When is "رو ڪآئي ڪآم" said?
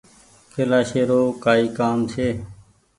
1.09-1.97